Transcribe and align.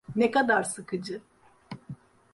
Ne 0.15 0.31
kadar 0.31 0.63
sıkıcı. 0.63 1.21